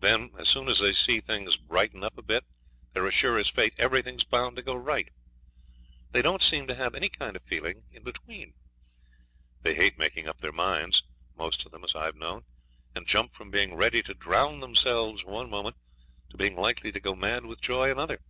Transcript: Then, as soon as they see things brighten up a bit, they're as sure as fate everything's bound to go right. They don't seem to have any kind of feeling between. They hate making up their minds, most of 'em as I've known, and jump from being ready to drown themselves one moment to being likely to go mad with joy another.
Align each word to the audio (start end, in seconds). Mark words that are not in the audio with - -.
Then, 0.00 0.32
as 0.38 0.50
soon 0.50 0.68
as 0.68 0.80
they 0.80 0.92
see 0.92 1.18
things 1.20 1.56
brighten 1.56 2.04
up 2.04 2.18
a 2.18 2.22
bit, 2.22 2.44
they're 2.92 3.06
as 3.06 3.14
sure 3.14 3.38
as 3.38 3.48
fate 3.48 3.72
everything's 3.78 4.22
bound 4.22 4.54
to 4.56 4.62
go 4.62 4.74
right. 4.74 5.08
They 6.10 6.20
don't 6.20 6.42
seem 6.42 6.66
to 6.66 6.74
have 6.74 6.94
any 6.94 7.08
kind 7.08 7.36
of 7.36 7.42
feeling 7.44 7.82
between. 8.02 8.52
They 9.62 9.74
hate 9.74 9.96
making 9.96 10.28
up 10.28 10.42
their 10.42 10.52
minds, 10.52 11.04
most 11.34 11.64
of 11.64 11.72
'em 11.72 11.84
as 11.84 11.94
I've 11.94 12.16
known, 12.16 12.44
and 12.94 13.06
jump 13.06 13.32
from 13.32 13.50
being 13.50 13.72
ready 13.74 14.02
to 14.02 14.12
drown 14.12 14.60
themselves 14.60 15.24
one 15.24 15.48
moment 15.48 15.76
to 16.28 16.36
being 16.36 16.54
likely 16.56 16.92
to 16.92 17.00
go 17.00 17.14
mad 17.14 17.46
with 17.46 17.62
joy 17.62 17.90
another. 17.90 18.20